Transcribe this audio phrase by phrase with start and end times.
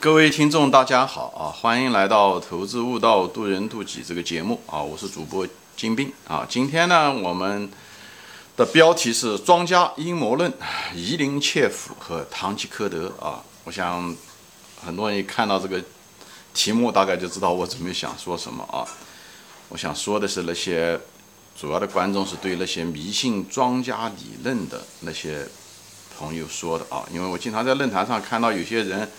[0.00, 1.50] 各位听众，大家好啊！
[1.50, 4.80] 欢迎来到《投资悟道，渡人渡己》这个节目啊！
[4.80, 5.44] 我是主播
[5.76, 6.46] 金兵啊！
[6.48, 7.68] 今天呢，我们
[8.56, 10.52] 的标题是“庄家阴谋论、
[10.94, 13.42] 夷陵窃斧和堂吉诃德”啊！
[13.64, 14.14] 我想
[14.84, 15.82] 很多人一看到这个
[16.54, 18.86] 题目，大概就知道我准备想说什么啊！
[19.68, 21.00] 我想说的是那些
[21.58, 25.44] 主要的观众是对那些迷信庄家理论的那些
[26.16, 27.04] 朋友说的啊！
[27.12, 29.10] 因为我经常在论坛上看到有些人。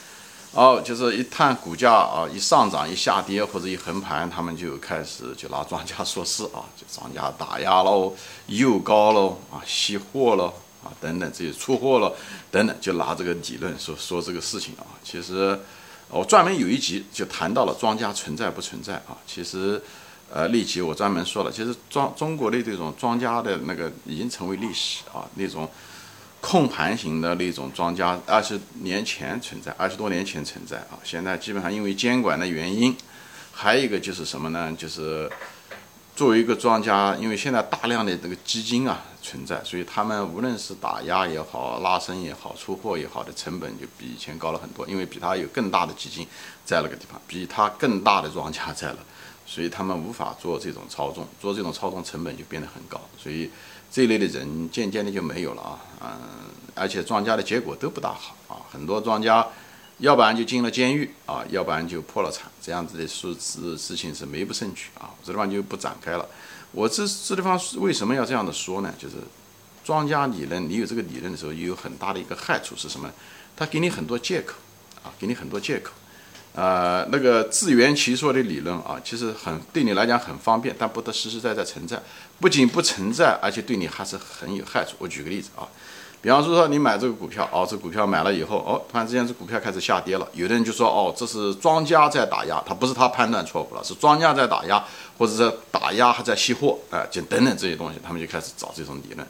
[0.51, 8.15] 哦，就是一探股价啊，一上涨一下跌或者一横盘，他们就开始就拿庄家说事啊，就庄家打压喽，
[8.47, 10.51] 诱高喽啊，吸货喽
[10.83, 12.15] 啊等等这些出货了
[12.49, 14.83] 等等，就拿这个理论说说这个事情啊。
[15.03, 15.57] 其实
[16.09, 19.15] 我专门有一集就谈到了庄家存在不存在啊。
[19.27, 19.79] 其实
[20.33, 25.69] 呃那集我专门说了，其实庄中国的这种庄家的那个已经成为历史啊，那种。
[26.41, 30.97] 控盘型的那种庄家，二十年前存在，二十多年前存在啊。
[31.03, 32.95] 现在基本上因为监管的原因，
[33.51, 34.73] 还有一个就是什么呢？
[34.77, 35.29] 就是
[36.15, 44.87] 作为一个庄家，因为现在大量的这个基金啊存在，所以他们无论是打压也好、拉升也好、出货也好的成本就比以前高了很多。
[44.87, 46.25] 因为比他有更大的基金
[46.63, 48.99] 在那个地方，比他更大的庄家在了，
[49.45, 53.51] 所以他们无法做这种操纵，做这种操纵成本就变得很高，所以。
[53.91, 56.09] 这一类的人渐渐的就没有了啊，嗯，
[56.75, 59.47] 而且庄家的结果都不大好啊，很多庄家，
[59.97, 66.27] 要不然就进了监狱啊，要不然就破了产，这样子的事事事情是没不胜举啊，这地方就不展开了。
[66.71, 68.93] 我这这地方为什么要这样的说呢？
[68.99, 69.15] 就是
[69.83, 73.11] 庄家理论，你有这个理论的时候，也有很大的一个害处是什么？
[73.57, 74.53] 他给你很多借口
[75.03, 75.91] 啊，给你很多借口。
[76.55, 82.01] 呃，那个自圆其说的理论啊，其实很对你来讲很方便，但不得实实在在存在。
[82.39, 84.95] 不仅不存在，而且对你还是很有害处。
[84.97, 85.67] 我举个例子啊，
[86.21, 94.83] 比方说说你买这个股票，哦，这股票买了以后，哦，突然之间这股票开始下跌了，有的人就说，哦，这是庄家在打压，他不是他判断错误了，是庄家在打压，
[95.17, 99.25] 或者是打压还在吸货，哎，就等等这些东西，他们就开始找这种理论。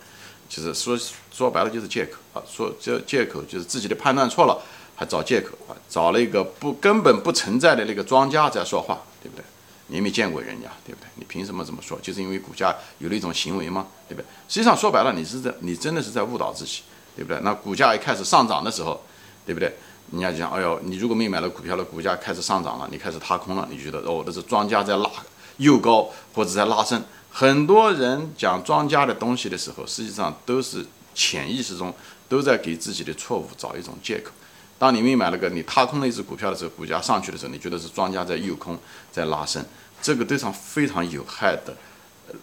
[0.47, 0.97] 其实说
[1.31, 4.59] 说白了就是借口啊，说这借口就是自己的判断错了。
[4.99, 9.45] 还找借口啊，找了一个不根本不存在的那个庄家在说话，对不对？
[9.87, 11.07] 你没见过人家，对不对？
[11.15, 11.97] 你凭什么这么说？
[12.01, 13.87] 就是因为股价有了一种行为吗？
[14.09, 14.25] 对不对？
[14.49, 16.81] 实际上说白了，你是在你真的是在误导自己，
[17.15, 17.39] 对不对？
[17.43, 19.01] 那股价一开始上涨的时候，
[19.45, 19.73] 对不对？
[20.11, 25.09] 人家讲，哎呦，你如果没买了股票的，股价开始上涨了，你开始踏空了，你觉得哦，这是庄家在拉
[25.55, 27.01] 又高或者在拉升。
[27.31, 31.93] 很多人讲庄家的东西的时候，实际上都是潜意识中
[32.27, 34.31] 都在给自己的错误找一种借口。
[34.79, 38.79] 当你没买了个你踏空了一只股票的时候，股价上去的时候，你觉得是庄家在诱空，
[39.11, 39.63] 在拉升，
[40.01, 41.75] 这个对上非常有害的，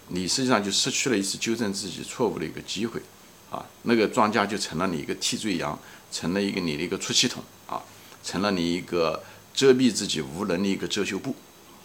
[0.09, 3.01] 你实际上就失去了一次纠正自己错误的一个机会，
[3.51, 5.79] 啊，那个庄家就成了你一个替罪羊，
[6.13, 7.83] 成了一个你的一个出气筒啊，
[8.23, 9.23] 成了你一个
[9.55, 11.35] 遮蔽自己无能的一个遮羞布，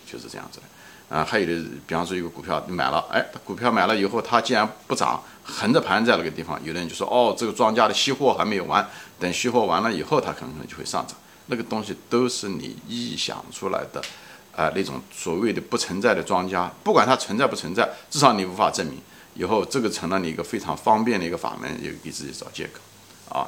[0.05, 0.63] 就是这样子的。
[1.11, 8.87] 啊，还有的，比方说一个股票你买了，哎，股票买了以后，它既然不涨，横着盘在那个地方，有的人就说，哦，这个庄家的吸货还没有完，
[9.19, 11.17] 等吸货完了以后，它可能就会上涨。
[11.47, 14.01] 那个东西都是你臆想出来的，
[14.55, 18.97] 啊，那种所谓的不存在的庄家，不管它存在不存在，至少你无法证明。
[19.33, 23.43] 以后这个成了你一个非常方便的一个法门，也给自己找借口，啊，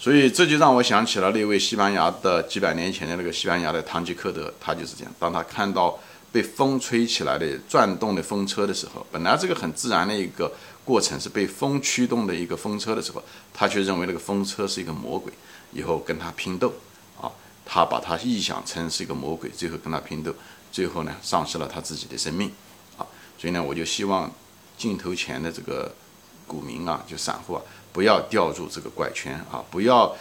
[0.00, 5.96] 所以这就让我想起了那位西班牙的几百年前的那个西班牙的堂吉诃德，他就是这样，当他看到。
[6.30, 10.52] 被风吹起来的转动的风车的时候，本来这个很自然的一个
[10.84, 13.22] 过程是被风驱动的一个风车的时候，
[13.52, 15.32] 他却认为那个风车是一个魔鬼，
[15.72, 16.72] 以后跟他拼斗
[17.20, 17.32] 啊，
[17.64, 20.34] 他把他臆想成是一个魔鬼，最后跟他拼斗，
[20.70, 22.50] 最后呢丧失了他自己的生命
[22.98, 23.06] 啊，
[23.38, 24.30] 所以呢，我就希望
[24.76, 25.94] 镜头前的这个
[26.46, 27.62] 股民啊，就散户啊，
[27.92, 30.14] 不要掉入这个怪圈啊，不要。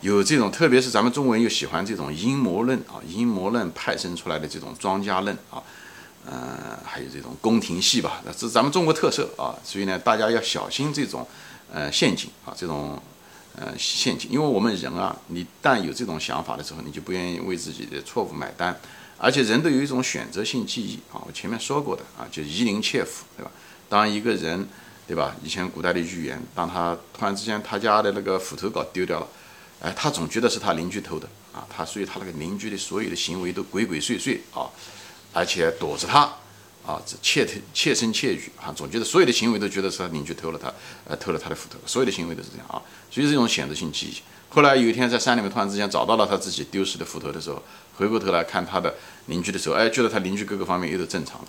[0.00, 5.62] 有这种，特别是咱们中国人又喜欢这种阴谋论啊，阴谋论派生出来的这种庄家论啊，
[6.26, 11.26] 嗯，还有这种宫廷戏吧，这是咱们中国特色啊，所以呢，大家要小心这种
[11.70, 12.98] 呃陷阱啊，这种
[13.56, 18.74] 呃陷阱，因为我们人啊，你但有这种想法的时候，你就不愿意为自己的错误买单，
[19.18, 23.50] 而且人都有一种选择性记忆啊，我前面说过的啊，就夷陵窃斧，对吧？
[23.90, 24.66] 当一个人，
[25.06, 25.36] 对吧？
[25.44, 29.28] 以前古代的寓言，当他突然之间他家的那个斧头搞丢掉了。
[29.80, 34.68] 哎，他总觉得是他邻居偷的啊，他所以他那个邻居的所有的行为都鬼鬼祟祟啊，
[35.32, 36.20] 而且躲着他
[36.86, 40.72] 啊，这窃窃声窃语啊，总觉得所有的行为都觉得是他邻居偷了他，
[41.06, 44.14] 呃，偷了他的斧头，所有的行为都是这样啊，所以这种选择性记忆。
[44.48, 47.62] 后来有一天在山里面突然之间找到了他自己丢失的斧头的时候，
[47.96, 48.94] 回过头来看他的
[49.26, 51.48] 邻居的时候，哎，觉得他邻居各个方面又都正常了，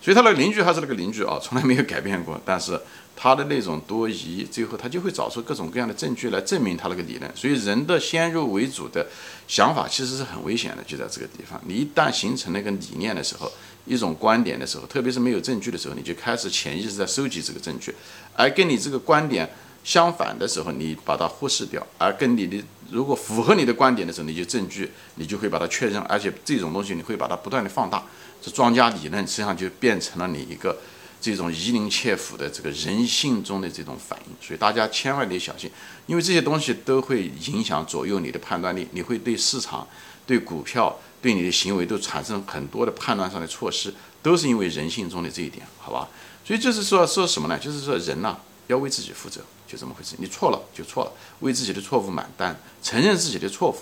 [0.00, 2.40] 所以他那个邻居还是那个邻居啊， 从来没有改变过。
[2.44, 2.80] 但是
[3.16, 7.30] 他的那种多疑，最后他就会找出各种各样的证据来证明他那个理论。
[7.34, 9.06] 所以人的先入为主的
[9.48, 11.60] 想法其实是很危险的，就在这个地方。
[11.66, 13.50] 你一旦形成那个理念的时候，
[13.86, 17.94] 一种观点的时候，特别是没有证据的时候，你就开始潜意识在收集这个证据，
[18.34, 19.48] 而跟你这个观点
[19.86, 22.60] 相反的时候，你把它忽视掉；而跟你的
[22.90, 28.02] 如果符合你的观点的时候，你就证据，你就会把它确认，而且这种东西你会把它不断的放大。
[28.42, 30.76] 这庄家理论实际上就变成了你一个
[31.20, 35.70] 这种夷陵切腹的这个人性中的这种反应，所以大家千万得小心，
[36.06, 39.86] 因为这些东西都会影响左右你的判断力，你会对市场、
[40.26, 46.08] 对股票、对你的行为都产生很多的判断上的错失，都是因为人性中的这一点，好吧？
[46.44, 47.56] 所以就是说说什么呢？
[47.56, 48.36] 就是说人呐
[48.66, 50.16] 要为自己负责，就这么回事。
[50.18, 53.76] 你错了就错了，为自己的错误买单，承认自己的错误，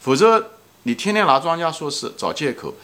[0.00, 0.52] 否则
[0.84, 2.74] 你天天拿庄家说事，找借口，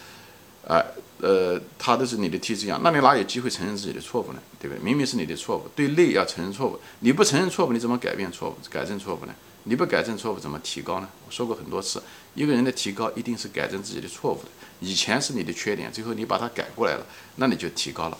[0.68, 0.84] 哎。
[1.18, 4.38] 呃，他都是你的替罪羊，那你哪有机会承认自己的错误呢？
[4.60, 4.84] 对不对？
[4.84, 9.34] 明明是你的错误，对内要承认错误，你不承认错误，你怎么改变错误、改正错误呢？
[9.64, 11.08] 你不改正错误，怎么提高呢？
[11.26, 12.02] 我说过很多次，
[12.34, 14.48] 一个人的提高一定是改正自己的错误的。
[14.80, 17.06] 以前是你的缺点，最后你把它改过来了，
[17.36, 18.18] 那你就提高了。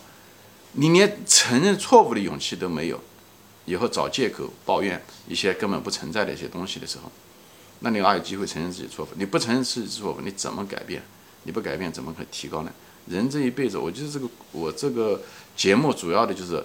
[0.71, 2.99] 你连承认错误的勇气都没有，
[3.67, 7.11] 以后找借口抱怨一些根本不存在的一些东西的时候，
[7.81, 9.09] 那你哪有机会承认自己错误？
[9.15, 11.03] 你不承认自己错误，你怎么改变？
[11.43, 12.71] 你不改变，怎么可提高呢？
[13.07, 15.21] 人这一辈子，我就是这个我这个
[15.55, 16.63] 节目主要的就是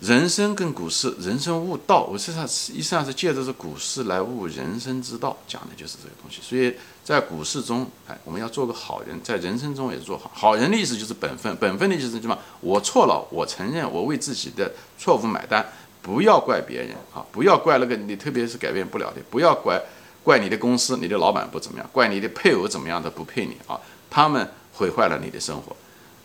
[0.00, 2.04] 人生跟股市，人生悟道。
[2.04, 6.40] 我实际上实际上是借着这股市来悟人生之道，讲的就是这个东西。
[6.42, 6.74] 所以
[7.04, 10.30] 在股市中，哎，我们要做个好人，在人生中也是做好。
[10.34, 12.38] 好人的意思就是本分，本分的意思是什么？
[12.60, 15.66] 我错了，我承认，我为自己的错误买单，
[16.00, 19.80] 不要怪别人啊，不要怪那个你，特别是改变不了的，不要怪
[20.24, 24.48] 怪你的公司，你的老板不怎么样，怪你的配偶怎么样的不配你啊，他们。
[24.72, 25.76] 毁坏了你的生活，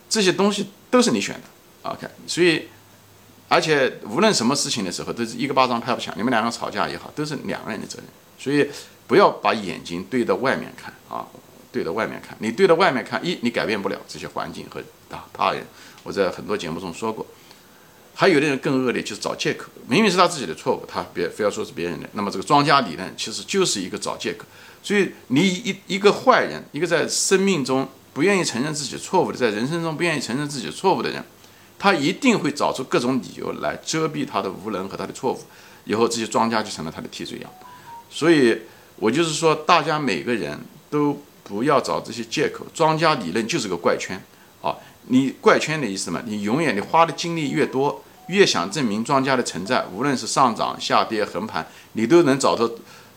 [0.10, 2.08] 这些东西都是你选的，OK。
[2.26, 2.70] 所以，
[3.48, 6.14] 而且无论什么事情的时候，都是一个巴掌拍不响。
[6.18, 8.06] 你们两个吵架也好，都是两个人的责任。
[8.40, 8.68] 所以，
[9.06, 11.26] 不要把眼睛对着外面看啊，
[11.72, 12.36] 对着外面看。
[12.40, 14.80] 你对着外面看，一你改变不了这些环境和
[15.16, 15.64] 啊他人。
[16.04, 17.26] 我在很多节目中说过，
[18.16, 19.70] 还有的人更恶劣，就是找借口。
[19.88, 22.10] 明明是他自己的错误，他别非要说是别人的。
[22.14, 24.46] 那么这个庄家理论其实就是一个找借口。
[24.82, 27.88] 所以，你一一个坏人，一个在生命中。
[28.16, 31.22] 不愿意承认自己错误的，在人生中不愿意承认自己错误的人，
[31.78, 35.40] 他一定会找出各种理由来遮蔽他的无能和他的错误。
[35.84, 37.52] 以后这些庄家就成了他的替罪羊。
[38.10, 38.60] 所以
[38.98, 42.66] 我就是说，大家每个人都不要找这些借口。
[42.74, 44.20] 庄家理论就是个怪圈
[44.62, 44.76] 啊！
[45.08, 46.22] 你怪圈的意思嘛？
[46.26, 52.68] 你永远你花的精力越多，越想证明庄家的存在，无论是上涨、下跌、横盘，你都能找到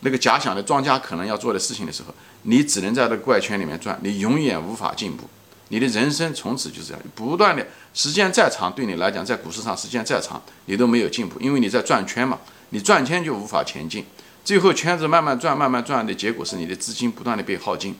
[0.00, 2.12] 那个假想的庄家可能要做的事情的时候。
[2.42, 5.24] 你只能在这个怪圈里面转，你永远无法进步，
[5.68, 12.38] 你的人生从此就这样，不断的时间再长，对你来讲，在股市上时间再长，你都没有进步，因为你在转圈嘛，
[12.70, 14.04] 你转圈就无法前进，
[14.44, 17.94] 最后圈子慢慢转，慢慢转的结果是你的资金不断的被耗尽，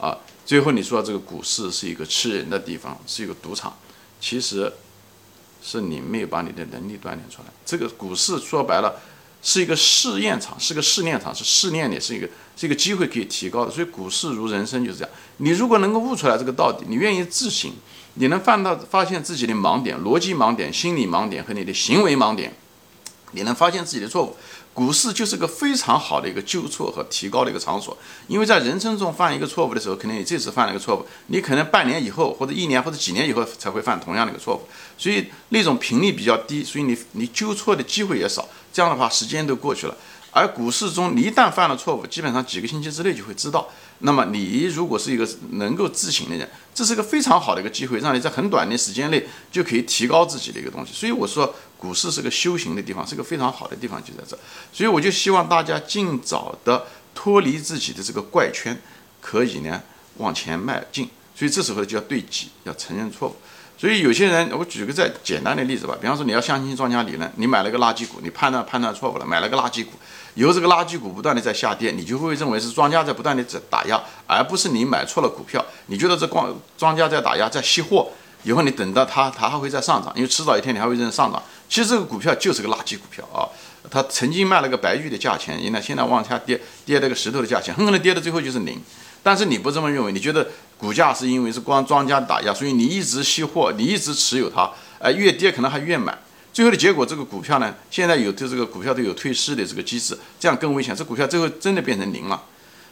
[0.00, 0.16] 啊，
[0.46, 3.76] 最后你说这个股市是一个吃人的地方，是一个赌场，
[4.20, 4.72] 其实
[5.62, 9.00] 是你没有把你的能力锻炼出来，这个股市说白了。
[9.42, 13.70] 是一个试验场，是个试炼场，是试炼的，是一个是一个机会可以提高的。
[13.70, 15.10] 所以股市如人生就是这样。
[15.38, 17.70] 你如果能够悟出来这个道理，你愿意自省，
[18.14, 22.52] 你能犯到发现自己的盲点、逻辑盲点、心理盲点和你的行为盲点，
[23.32, 24.36] 你能发现自己的错误。
[24.72, 27.96] 股市就是个非常好的一个纠错和提高的一个场所，
[28.28, 34.62] 因为在人生中犯一个错误的时候，可能你这次犯了一个错误，你可能半年以后或者一年或者几年以后才会犯同样的一个错误，
[34.96, 39.96] 所以那种频率比较低，所以你你纠错的机会也少，这样的话时间都过去了。
[40.32, 43.68] 而股市中，你一旦犯了错误，基本上几个星期之内就会知道。
[44.00, 50.92] 那么你如果是一个能够自省的人，这是个非常好的一个机会，让你在很短的时间内就可以提高自己的一个东西。
[50.94, 54.38] 所以我说，股市是个修行的地方，是个非常好的地方，就在这。
[54.72, 58.80] 所以我就希望大家尽早的脱离自己的这个怪圈，
[59.20, 59.82] 可以呢
[60.16, 61.08] 往前迈进。
[61.34, 63.36] 所以这时候就要对己，要承认错误。
[63.80, 69.92] 所以有些人，我举个再简单的例子吧，比方说你要相信庄家理论，你买了个垃圾股，你判断判断错误了，买了个垃圾股，
[70.34, 78.10] 以后这个垃圾股不断的在下跌，你就会认为是庄家在不断的在打压，而不是你买错了股票，你觉得这光庄家在打压，在吸货，
[78.42, 81.42] 以后你等到它它还会再上涨，因为迟早一天你还会认上涨。
[81.66, 83.48] 其实这个股票就是个垃圾股票啊，
[83.90, 88.78] 它曾经卖了个白玉的价钱，现在现在往下跌，跌了个石头的价钱，很可能跌到最后就是零。
[89.22, 90.48] 但是你不这么认为，你觉得
[90.80, 96.18] 股价是因为是光庄家打压，所以你一直吸货，你一直持有它，哎，越跌可能还越买，
[96.54, 102.42] 最后的结果，这个股票呢，现在有对这个股票都有退市的这个机制，这样更危险，这股票最后真的变成零了。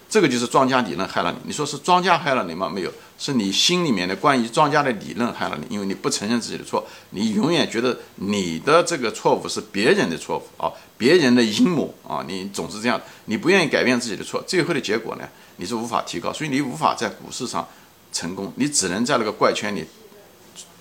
[0.09, 1.39] 这个就是庄家理论害了你。
[1.45, 2.69] 你说是庄家害了你吗？
[2.69, 17.69] 没有，是你心里面的关于庄家的理论害了你，因为你不承认自己的错，你永远觉得你的这个错误是别人的错误啊，别人的阴谋啊，你总是这样，你不愿意改变自己的错，最后的结果呢，你是无法提高，所以你无法在股市上
[18.13, 19.85] 成功，你只能在那个怪圈里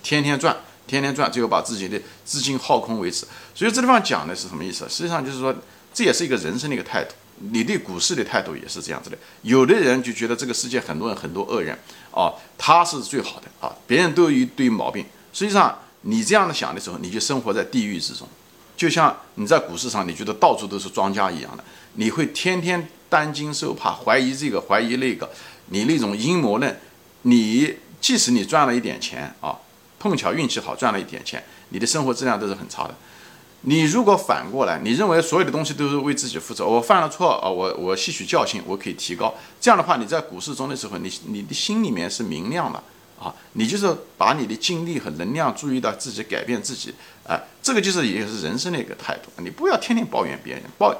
[0.02, 0.56] 天天转。
[0.86, 3.26] 天天转，最后把自己的资金耗空为止。
[3.54, 4.88] 所以这地方讲的是什么意思？
[4.88, 5.54] 实际上就是说，
[5.92, 7.14] 这也是一个人生的一个态度。
[7.52, 9.16] 你对股市的态度也是这样子的。
[9.42, 11.76] 有的人就觉得这个世界很多人很多恶人
[12.10, 15.04] 啊，他是最好的啊，别人都有一堆毛病。
[15.32, 18.26] 实际上你这样的想的时候，你就生活在地狱之中。
[18.76, 21.64] 就像你在股市上，你觉得到处都是庄家一样的，
[21.94, 25.28] 你会天天担惊受怕，怀疑这个怀疑那个，
[25.66, 26.80] 你那种阴谋论，
[27.22, 29.56] 你即使你赚了一点钱啊。
[30.00, 32.94] 碰巧运气好赚了一点钱，你的生活质量都是很差的。
[33.62, 39.34] 你如果反过来，你认为所有的东西都是为自己负责，我犯了错啊，我我吸取教训，我可以提高。
[39.60, 42.82] 这样的话，你在股市中的时候，你你的心里面是明亮的。
[43.18, 46.94] 啊，你就是把你的精力和能量注意到自己改变自己，
[47.26, 49.30] 啊，这个就是也是人生的一个态度。
[49.42, 50.94] 你不要天天抱怨别人，抱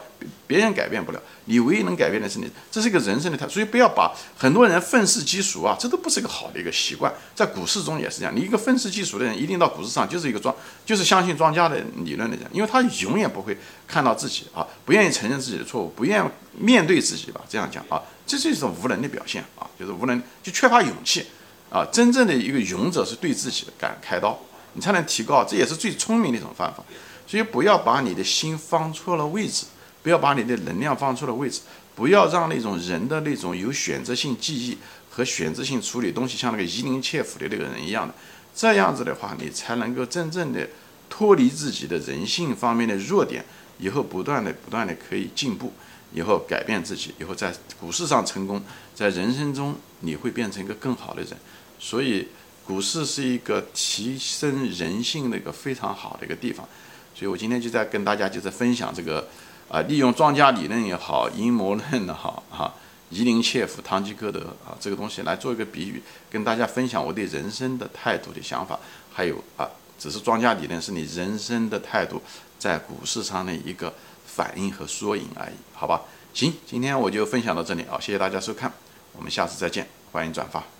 [0.47, 3.49] 别人改变不了，你唯一能改变的是你，这是一个人生的态。
[3.49, 7.13] 所以不要把很多人愤世嫉俗啊，这都不是一个好的一个习惯。
[7.37, 10.53] 在股市中也是这样，你一个愤世嫉俗的人，一定到股市上就是一个庄，
[10.85, 13.57] 就是相信庄家的理论的人，因为他永远不会
[13.87, 16.25] 看到自己啊，不愿意承认自己的错误，不愿
[16.59, 21.25] 面对自己吧，这样讲啊，这是一种无能的表现啊，就是无能，就缺乏勇气。
[21.71, 24.39] 啊，真正的一个勇者是对自己的敢开刀，
[24.73, 26.83] 你才能提高，这也是最聪明的一种方法。
[27.27, 29.67] 所以不要把你的心放错了位置，
[30.03, 31.61] 不要把你的能量放错了位置，
[31.95, 34.79] 不要让那种人的那种有选择性记忆
[35.11, 38.15] 和选择性处理东西，像那个夷陵切腹的那个人一样的，
[38.55, 40.67] 这样子的话，你才能够真正的
[41.11, 43.45] 脱离自己的人性方面的弱点，
[43.79, 45.73] 以后不断的不断的可以进步。
[46.15, 51.33] 以后改变自己，以后在股市上成功，在人生中你会变成一个更好的人。
[51.79, 52.29] 所以，
[52.67, 56.69] 股市是一个提升人性的一个非常好的一个地方。
[57.15, 59.29] 所以我今天就在跟大家就在分享这个，
[59.69, 62.75] 啊，利用庄家理论也好，阴谋论也好，哈，
[63.11, 68.79] 夷陵切腹、堂吉诃德啊，这个东西来做一个比喻，跟大家分享我对人生的态度的想法。
[69.13, 72.23] 还有啊，只是庄家理论是你人生的态度
[72.59, 73.93] 在股市上的一个。
[74.29, 76.03] 反应和缩影而已，好吧。
[76.33, 78.73] 行，今天我就分享到这里啊，谢谢大家收看，
[79.13, 80.78] 我们下次再见，欢迎转发。